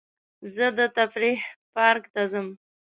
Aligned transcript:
زه 0.55 0.65
د 0.77 0.79
تفریح 0.97 1.39
پارک 1.75 2.03
ته 2.13 2.21
ځم. 2.31 2.47